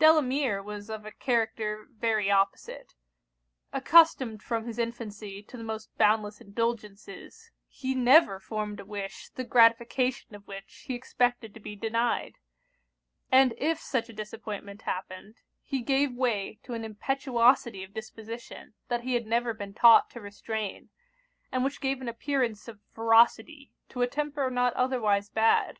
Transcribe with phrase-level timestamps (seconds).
[0.00, 2.96] Delamere was of a character very opposite.
[3.72, 9.44] Accustomed from his infancy to the most boundless indulgences, he never formed a wish, the
[9.44, 12.38] gratification of which he expected to be denied:
[13.30, 19.02] and if such a disappointment happened, he gave way to an impetuosity of disposition that
[19.04, 20.88] he had never been taught to restrain,
[21.52, 25.78] and which gave an appearance of ferocity to a temper not otherwise bad.